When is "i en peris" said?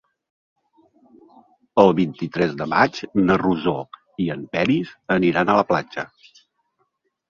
4.27-4.99